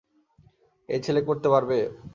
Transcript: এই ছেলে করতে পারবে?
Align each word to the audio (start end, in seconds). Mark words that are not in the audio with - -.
এই 0.89 0.99
ছেলে 1.05 1.21
করতে 1.27 1.47
পারবে? 1.53 1.77